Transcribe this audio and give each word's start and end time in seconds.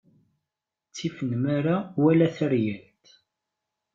Ttif 0.87 1.15
nnmara 1.29 1.75
wala 2.01 2.27
taryalt. 2.35 3.03